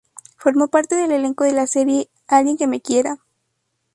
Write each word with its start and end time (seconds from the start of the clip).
Formó 0.35 0.67
parte 0.69 0.95
del 0.95 1.11
elenco 1.11 1.43
de 1.43 1.51
la 1.51 1.67
serie 1.67 2.09
"Alguien 2.25 2.57
que 2.57 2.65
me 2.65 2.81
quiera". 2.81 3.17